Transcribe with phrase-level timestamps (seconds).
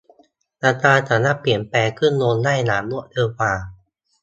[0.65, 3.53] ราคาสามารถเปลี่ยนแปลงขึ้นลงได้อย่างรวดเร็วกว่า